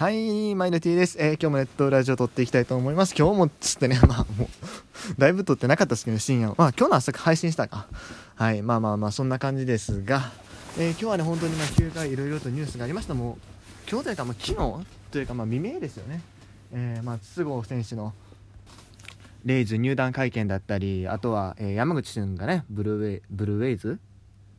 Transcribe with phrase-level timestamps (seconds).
[0.00, 1.18] はい、マイルティです。
[1.20, 3.14] えー、今日もネットラジオ撮っていきたいと思います。
[3.14, 4.48] 今日もつってね、 まあもう、
[5.20, 6.54] だいぶ撮ってなかったですけど、深夜。
[6.56, 7.86] まあ今日の朝配信したか。
[8.34, 10.32] はい、まあまあまあ、そんな感じですが、
[10.78, 13.12] えー、今日はね、本当にまあ休暇いろいろとニュースがありました。
[13.12, 16.22] もう、今日というか、まあ昨日というか、まあ未明ですよね。
[16.72, 18.14] えー、まあ筒香選手の、
[19.44, 24.00] レイズ入団会見だったり、あとは、えー、山口俊がね、ブルーウェイ、ブルーウェイズ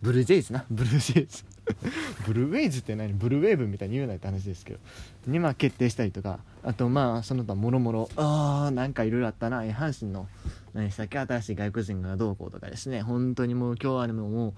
[0.01, 1.43] ブルージェイズな、ブルージェイズ。
[2.25, 3.13] ブルーウェイズって何？
[3.13, 4.79] ブルーウェーブみたいに言うなって話ですけど。
[5.27, 6.39] にまあ決定したりとか。
[6.63, 9.61] あとまあその他もろもろああなんかいろいろあったな。
[9.61, 10.27] 阪神の
[10.73, 11.19] 何でしたっけ？
[11.19, 13.01] 新しい外国人がどうこうとかですね。
[13.03, 14.53] 本当にもう今日はでもも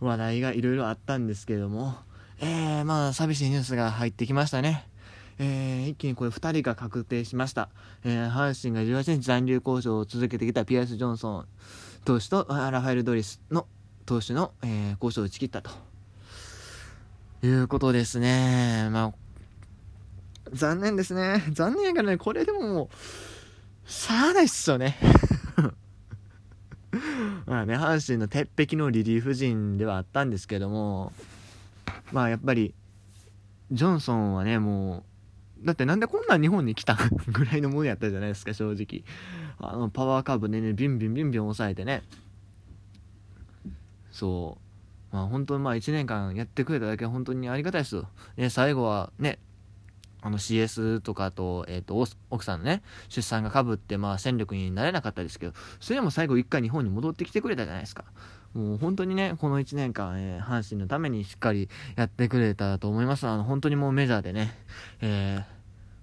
[0.00, 1.96] う話題がいろいろあったんですけども。
[2.40, 4.88] えー、まあ寂しいニュースが入ってきましたね。
[5.38, 7.70] えー、一気にこれ2人が確定しました、
[8.04, 11.46] えー、阪神が18日残留交渉を続けてきたピアス・ジョンソン
[12.04, 13.66] 投手とラファエル・ドリスの
[14.12, 15.70] 投手の、えー、交渉を打ち切ったと
[17.42, 18.90] いうことですね。
[18.92, 19.14] まあ、
[20.52, 21.42] 残念ですね。
[21.52, 24.98] 残念やからね、これでももう、しゃあないっすよね。
[27.46, 31.14] まあね、阪神の鉄壁のリリーフ陣ではあったんですけども、
[32.12, 32.74] まあやっぱり、
[33.70, 35.06] ジョンソンはね、も
[35.62, 36.98] う、だってなんでこんなん日本に来た
[37.32, 39.04] ぐらいのもんやったじゃないですか、正直。
[39.58, 42.02] あの、パワーカーブでね、ビンビンビンビン抑えてね。
[44.12, 44.58] そ
[45.12, 45.16] う。
[45.16, 48.08] まあ、本当にまあ1年間やってくれただけ本当にありがたいですよ。
[48.36, 49.38] ね、最後はね、
[50.22, 58.04] あの CS とかと、えっ、ー、と、奥さんのね、出産がかぶって、まあ戦力になれなかったですけど、それでも最後一回日本に戻ってきてくれたじゃないですか。
[58.54, 63.26] もう本当にね、この1年間、えー、阪神のためにしっかりやってくれたと思います。
[63.26, 64.54] あの、本当にもうメジャーでね、
[65.00, 65.44] えー、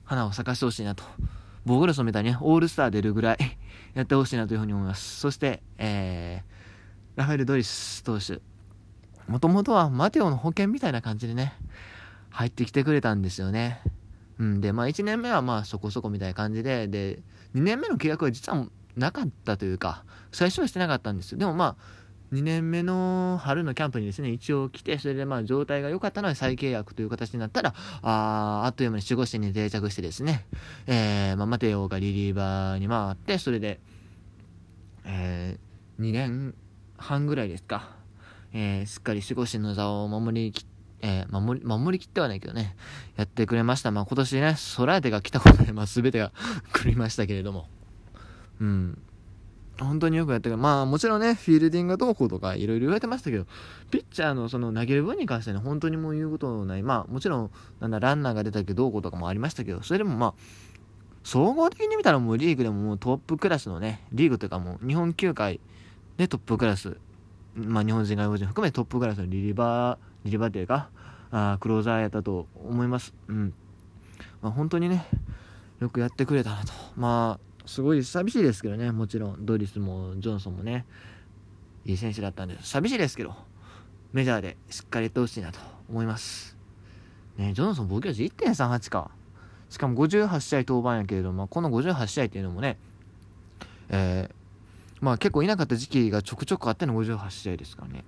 [0.03, 1.03] 花を咲かしてほしいなと。
[1.65, 3.37] ボーグルソみたいにね、オールスター出るぐらい
[3.93, 5.19] やってほしいなというふうに思います。
[5.19, 6.59] そして、えー、
[7.19, 8.39] ラファエル・ドリス投手、
[9.27, 11.53] もともとはマテオの保険みたいな感じでね、
[12.29, 13.81] 入ってきてくれたんですよね。
[14.39, 17.19] うん、で、まあ1年目はまあそこそこみたいな感じで、で、
[17.55, 21.37] 2年目の契約は実はなかったというか、最初はしてなかったんですよ。
[21.37, 30.45] でもまあ、2年目の春のキャンプにですね、一応来て、それでまあ状態が良かったので再契約という形になったら、ああっという間に守護神に定着してですね、
[30.87, 33.81] えー、まあ、マテオがリリーバーに回って、それで、
[35.03, 36.55] えー、2年
[36.99, 37.89] 半ぐらいですか、
[38.53, 40.65] えー、しっかり守護神の座を守りき
[41.01, 42.75] えー、守り、守りきってはないけどね、
[43.15, 43.91] やってくれました。
[43.91, 46.31] まあ今年ね、ソラーテが来たことで、まあ全てが
[46.83, 47.67] 狂いましたけれども。
[48.59, 49.01] うん。
[49.79, 53.45] 本当によくやってくれまあもちろんね、フィールディングがどうこうとかいろいろ言われてましたけど、
[53.91, 56.83] ピッチャーのその投げる分に関してね、本当にもう言うことない。
[56.83, 60.33] まあもちろん、なんだ、ランナーが出たけどどうこうとかもありましたけど、それでもまあ、
[61.23, 65.61] 総合的に見たらもうリーグでももうトップクラスのね、リーグというかもう日本球界
[66.19, 66.97] でトップクラス。
[67.55, 70.89] まあ、日本人外国人含めトップクラスのリリバーリリバーというか
[71.31, 73.53] あクローザーやったと思います、うん。
[74.41, 75.05] まあ、本当にね
[75.79, 76.73] よくやってくれたなと。
[76.97, 79.45] まあすごい寂しいですけどねもちろん。
[79.45, 80.85] ドリスもジョンソンもね
[81.85, 82.67] いい選手だったんです。
[82.67, 83.33] 寂しいですけど
[84.11, 85.59] メジャーでしっかりやってほしいなと
[85.89, 86.57] 思います。
[87.37, 89.11] ねジョンソン防御率1.38か。
[89.69, 92.77] しかも58試合登板やけれども、この58試合っていうのもね、
[93.89, 94.38] えー、
[95.01, 98.03] まあ結構いなかった時期がちょくちょくあっての58試合ですからね。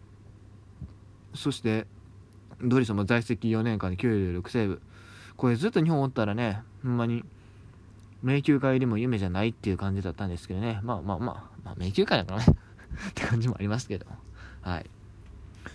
[1.33, 1.87] そして、
[2.61, 4.81] ドリソンも在籍4年間で96セーブ。
[5.37, 7.23] これずっと日本おったらね、ほんまに、
[8.21, 10.79] 迷宮会よりも夢じゃないっていう感じだったんですけどね。
[10.83, 12.45] まあまあまあ、まあ、迷宮会だからね
[13.09, 14.05] って感じもありますけど。
[14.61, 14.89] はい。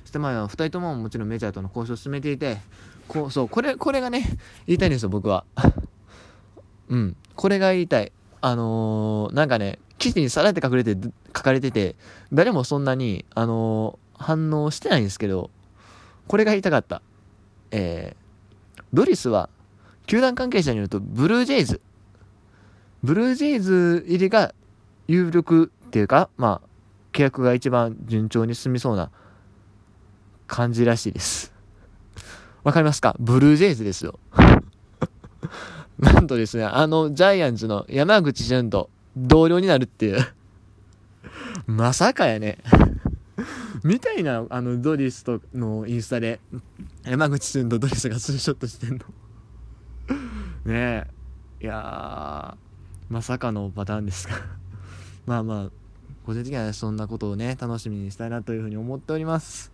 [0.03, 2.59] そしてまあ、2人とももちろんメジャーとの交渉を進めていて、
[3.09, 5.45] こう、そう、これ、これがね、言いたいんですよ、僕は。
[6.89, 7.17] うん。
[7.35, 8.13] これが言いたい。
[8.41, 10.97] あのー、なんかね、記事にさらって隠れて、
[11.37, 11.97] 書かれてて、
[12.33, 15.51] 誰もそんなに、あのー、反応してないんですけど、
[16.29, 17.03] これが言いたかった。
[17.71, 19.49] えー、ドリスは、
[20.07, 21.81] 球団関係者によると、ブルージェイズ、
[23.03, 24.55] ブルージェイズ入りが
[25.09, 26.69] 有力っていうか、まあ、
[27.13, 29.11] 契約が一番順調に進みそうな
[30.47, 31.53] 感じらしいです。
[32.63, 33.15] わかりますか？
[33.19, 34.19] ブルージェイズですよ。
[35.99, 40.27] なんとですね、あの、ジャイアンツの山口淳と、同僚になるっていう
[41.67, 42.59] まさかやね
[43.85, 46.41] みたいな、あの、ドリスとのインスタで、
[47.05, 48.99] 山口俊とドリスがツーショットしてんの
[50.65, 51.07] ねえ。
[51.63, 52.57] いや
[53.09, 54.35] まさかのパターンですか
[55.25, 55.71] まあまあ、
[56.27, 59.73] 個人的にはそんなことをね、楽しみにしたいなというふうに思っております。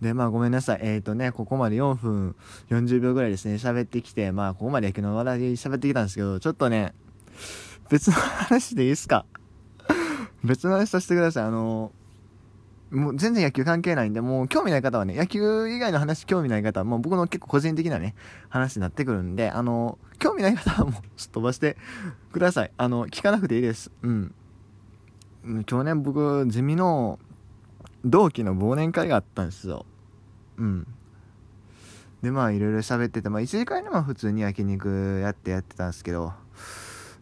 [0.00, 0.80] で、まあごめんなさい。
[0.82, 2.34] えっ、ー、とね、ここまで4分
[2.70, 6.92] 40秒ぐらいですね、喋ってきて、まあここまで野球の話題喋ってきたんですけど、ちょっとね、
[7.90, 9.26] 別の話でいいですか？
[10.44, 11.44] 別の話させてください。
[11.44, 11.92] あの、
[12.90, 18.14] もう全然野球関係ないんで、もう興味ない方はね、野球以外の話興味ない方は、もう僕の結構個人的なね、
[18.48, 21.76] 話になってくるんで、あの、興味ない方はもうすっ飛ばして
[22.32, 22.72] ください。
[22.76, 23.90] あの、聞かなくていいです。
[24.02, 24.34] うん。
[25.66, 27.18] 去年僕、ゼミの
[28.04, 29.86] 同期の忘年会があったんですよ。
[30.58, 30.86] うん。
[32.22, 36.32] で、まあ、いろいろ喋ってて、まあ、1次会でも普通に焼肉やってやってたんですけど、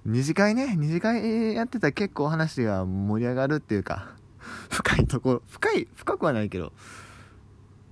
[0.08, 4.14] 2次会ね、2次会やってたら結構話が盛り上がるっていうか、
[4.72, 6.72] 深いところ、深い、深くはないけど、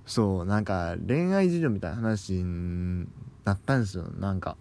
[0.07, 3.07] そう、なんか恋愛事情みたいな話に
[3.45, 4.57] なったんですよ、なんか。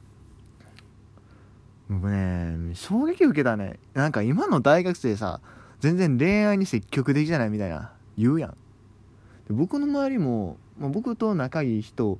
[1.89, 3.79] 僕ね、衝撃受けたね。
[3.95, 5.41] なんか今の大学生さ、
[5.81, 8.51] 全然恋愛に積極的じゃないみたいな、言うやん。
[8.51, 12.19] で僕の周りも、まあ、僕と仲いい人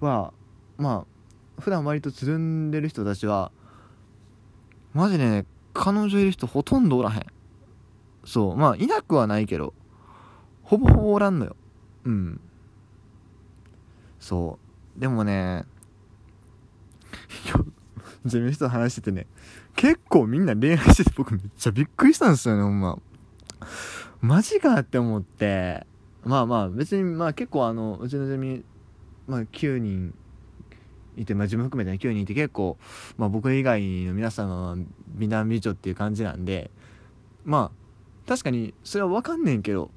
[0.00, 0.32] は、
[0.78, 1.04] ま
[1.58, 3.52] あ、普段割とつるんでる人たちは、
[4.94, 7.26] マジでね、彼女いる人ほとんどおらへん。
[8.24, 8.56] そう。
[8.56, 9.74] まあいなくはないけど
[10.62, 11.56] ほぼほぼおらんのよ。
[12.04, 12.40] うん。
[14.20, 14.58] そ
[14.96, 15.00] う。
[15.00, 15.64] でもね
[18.26, 19.26] ゼミの人と話しててね
[19.76, 22.98] 結構みんな恋愛してて僕めっちゃびっくりしたんですよねほんま。
[24.20, 25.86] マジかって思って。
[26.24, 28.64] まあまあ別にまあ結構あのうちのゼミ
[29.26, 30.14] まあ9人
[31.18, 32.76] いて、まあ、自分含めて、9人いて結構、
[33.16, 34.76] まあ、僕以外の皆さんは
[35.08, 36.70] 美男美女っていう感じなんで
[37.44, 39.90] まあ確かにそれは分かんねんけど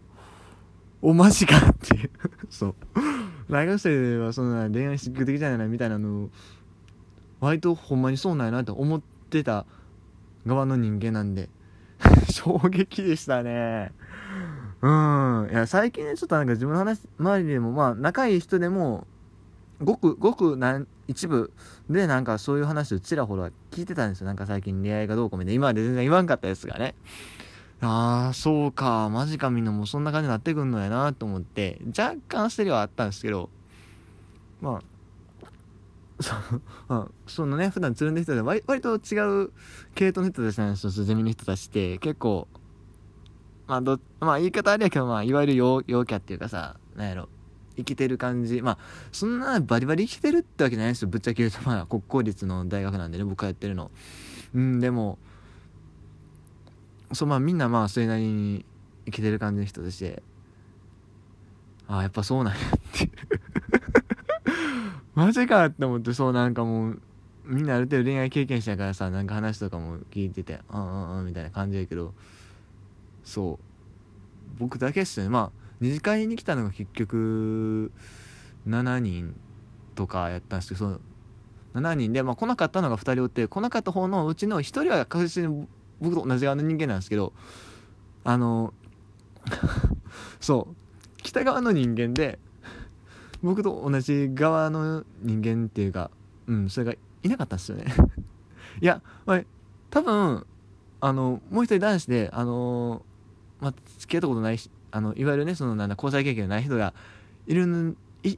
[1.01, 2.09] おマジかっていう。
[2.49, 2.75] そう。
[3.49, 6.29] 大学生はそんな恋愛積極的じゃないみたいなの
[7.39, 9.65] 割とほんまにそうなんやなと思ってた
[10.45, 11.49] 側の人間なんで。
[12.31, 13.91] 衝撃でしたね。
[14.81, 15.49] うん。
[15.51, 19.07] いや最近ねちょっとなんか自分の話周りでもまあ仲いい人でも
[19.83, 21.51] ごくごくなん一部
[21.89, 24.27] でなんかそういう話をちらほら聞いてたんですよ。
[24.27, 25.55] なんか最近恋愛がどうこうみたいな。
[25.55, 26.95] 今まで全然言わんかったですがね。
[27.81, 33.49] ああ、そうか、マジかみんなもうそんな感じになってくんのやなと思って、若干焦りはあったんですけど、
[34.61, 34.81] まあ、
[36.21, 39.51] そ、そのね、普段つるんでる人で割割と違う
[39.95, 42.47] 系統の人たちなんですよ、ゼミの人たちって、結構、
[43.65, 47.29] まあど、まあ言い方あれやけど、まあいわゆる陽陽キャっていうかさ、なんやろ、
[47.83, 48.77] 生きてる感じ、まあ、
[49.11, 53.91] そんなバリバリ生きてるってわけじゃないですよ、ぶっちゃけ言うと、まあ国公立の大学なんでね、僕がやってるの。
[54.53, 55.17] うん、でも、
[57.13, 58.65] そうまあみんなまあそれなりに
[59.05, 60.23] 生きてる感じの人として
[61.87, 63.11] ああやっぱそうなんやっていう。
[65.13, 67.01] マジかって思ってそうなんかもう
[67.45, 72.13] みんなある程度恋愛経験者からさなんか話とかも聞いててうんうんうんみたいな感じやけど。
[73.23, 73.65] そう。
[74.57, 75.29] 僕だけっすよね。
[75.29, 77.91] まあ二次会に来たのが結局
[78.67, 79.35] 7人
[79.95, 80.99] とかやったんですけどその
[81.73, 85.67] 7人で、まあ、来なかったのが2人おって来なかった方のうちの1人は確実に
[85.99, 87.33] 僕と同じ側の人間なんですけど
[88.23, 88.73] あの
[90.39, 90.75] そう
[91.17, 92.39] 北側の人間で
[93.41, 96.11] 僕と同じ側の人間っていうか
[96.47, 96.93] うんそれが
[97.23, 97.85] いなかったっすよね。
[98.81, 99.41] いや、まあ、
[99.89, 100.45] 多分
[100.99, 103.03] あのもう一人男子であの
[103.59, 106.93] まあ付き合ったことないしあのいわゆるねそのなんだ交際経験のない人が
[107.47, 108.37] いるい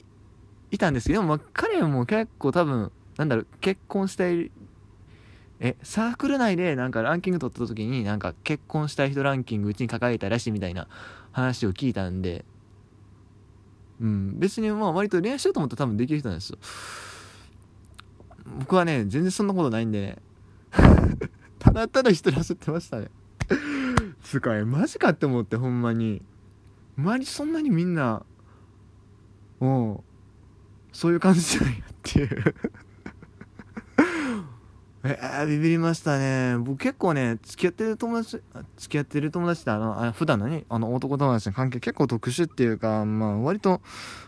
[0.70, 4.50] いたんですけど、まあ、彼も結構多分なんだろう結婚して
[5.60, 10.88] えサークル内でなんかランキング取った時になんか結婚したい人ランキングうちに抱えたらしいみたいな
[11.32, 12.44] 話を聞いたんで
[14.00, 16.58] うん別にまあ割と恋愛しようと思ったら多分できる人なんですよ。
[18.58, 20.18] 僕はね全然そんなことないんでね。
[21.58, 23.08] ただただ一人焦ってましたね。
[24.22, 26.22] つかえマジかって思ってほんまに。
[26.96, 28.24] 周りそんなにみんな
[29.60, 30.00] うん
[30.92, 32.54] そういう感じじゃないやっていう
[35.06, 36.56] えー、ビビりましたね。
[36.56, 38.40] 僕結構ね、付き合ってる友達、
[38.78, 43.82] 付き合ってる友達ってあの、あ普段のね、あの男友達の関係結構特殊っていうか、まあ割と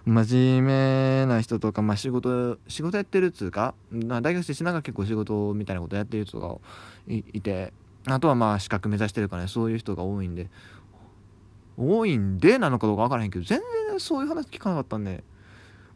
[0.05, 6.57] 真面目な人とか、まあ仕事、仕事やってるっつうか、大学生しながら結構仕事みたいなことやってる人が
[7.09, 7.73] いいて、
[8.05, 10.51] あとはまあ資格目指してるからね、そういう人が多いんで、
[11.77, 15.25] 多いんでなのかどうかわからへんけど、全然そういう話聞かなかったんで、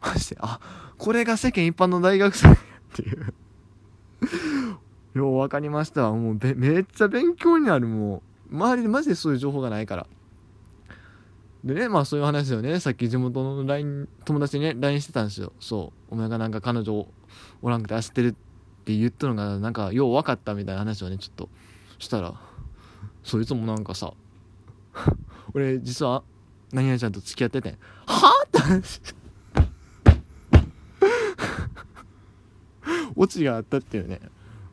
[0.01, 0.59] マジで、あ、
[0.97, 2.57] これが世間一般の大学生っ
[2.93, 3.33] ていう。
[5.13, 6.09] よう分かりました。
[6.11, 10.07] もうめっちゃ勉強になるもう周りでマジでそういう情報がないから。
[11.63, 15.51] でねまあそういう話をねさっき地元の LINE 友達にね LINE してたんですよ。
[15.59, 16.13] そう。
[16.13, 17.07] お前がなんか彼女
[17.61, 18.31] おらんくて焦ってるっ
[18.85, 21.49] て言ったのがなんかよう分かったみたいな話をねちょっと
[21.99, 22.33] したら。
[23.23, 24.13] そいつもなんかさ
[25.53, 26.23] 俺実は
[26.71, 27.77] 何々ちゃんと付き合ってて。
[28.05, 29.01] はあって話。
[33.15, 34.19] オチがあったっていうね。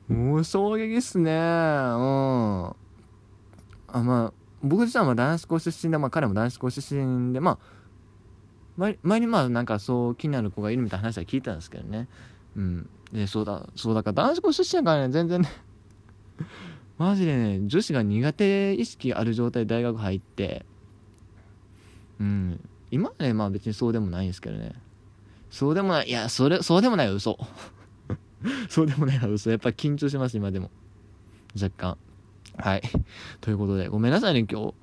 [0.08, 1.32] もう衝撃っすね。
[1.32, 1.38] うん。
[3.90, 4.32] あまあ
[4.62, 7.58] 僕自身は男子校出身で、まあ彼も男子校出身で、まあ、
[8.76, 12.08] 前前にまあなんかそう気になる子がいるみたいな話は聞いたんですけどね。
[12.56, 12.88] うん。
[13.12, 15.48] で、そうだ、そうだから男子校出身やからね、全然ね。
[16.98, 20.66] マジでね、女子が苦手意識ある状態で大学入って、
[22.20, 22.60] うん。
[22.90, 24.72] 今はね、まあ別にそうでもないんですけどね。
[25.50, 27.38] そうでもない、いや、それ、そうでもないよ、嘘。
[28.68, 29.50] そうでもない、嘘。
[29.50, 30.70] やっぱ緊張します、今でも。
[31.54, 31.98] 若干。
[32.56, 32.82] はい。
[33.40, 34.74] ということで、ごめんなさいね、今日。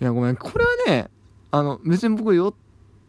[0.00, 0.36] いや、ごめん。
[0.36, 1.10] これはね、
[1.52, 2.54] あの、別に僕よ、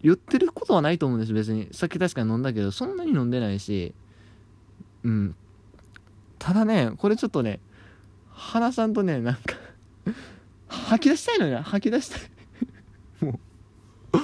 [0.04, 1.70] 言ってることはないと思うんです、別に。
[1.72, 3.96] さっき確かに飲んだけど、そんなに飲んでないし、
[5.04, 5.36] うん。
[6.38, 7.60] ただね、これちょっとね、
[8.36, 9.56] 花さんとね、なんか
[10.68, 12.20] 吐き出したいのよ、吐き出したい
[13.22, 13.40] も
[14.14, 14.18] う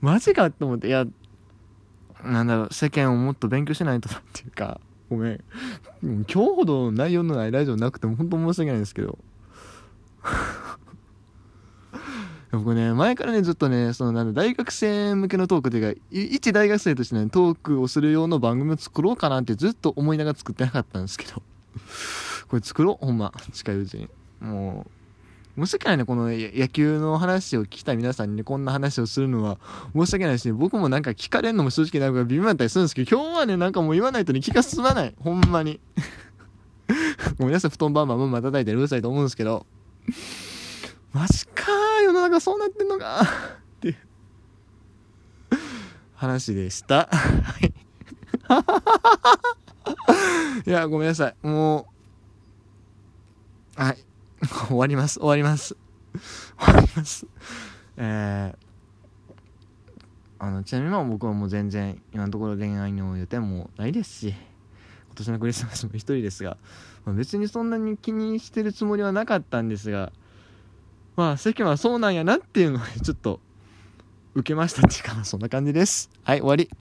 [0.00, 1.06] マジかって思って、いや、
[2.22, 5.44] なんだろう、世間をもっと勉強しないとなっていうか、ごめん。
[6.02, 9.18] 今日ほど内容のないラジオなくても本当申し訳ないんですけど。
[12.52, 21.42] 僕ね、前からね、ずっとね、そのなん、大学生向けのトークというか、一大学生としてね、トークをする用の番組を作ろうかなってずっと思いながら作ってなかったんですけど。
[22.48, 23.32] これ作ろう、ほんま。
[23.52, 24.08] 近いうちに。
[24.40, 24.86] も
[25.56, 29.58] う、申し訳ないね、この野球の話を聞きたい皆さんにね、こんな話をするのは
[29.94, 35.14] 申し訳ないし、僕もなんか聞かれるのも正直なんか微妙だったりするんですけど、今日はね、なんかもう言わないとね、気が進まない。
[35.20, 35.80] ほんまに。
[37.38, 39.64] ごめんなさい、布団バンバンバンバン叩いてうるさいと思うんですけど、
[41.12, 43.26] マジかー、世の中そうなってんのかっ
[43.80, 43.96] ていう
[46.16, 47.08] 話でした。
[47.10, 47.72] はい。
[50.66, 51.46] いや、ごめんなさい。
[51.46, 51.93] もう、
[53.76, 53.98] はい。
[54.68, 55.18] 終わります。
[55.18, 55.76] 終わります。
[56.58, 57.26] 終わります。
[57.96, 58.56] えー、
[60.38, 66.56] あのちなみに僕はもう全然今のところ恋愛の予定もないですし今年のクリスマスも一人ですが、
[67.04, 70.12] まあ、別にそんなに気にしてるつもりはなかったんですが
[71.16, 73.40] まあ世間はそうなんやなっていうのをちょっと
[74.34, 76.10] 受けましたっていうかそんな感じです。
[76.24, 76.68] はい終わり。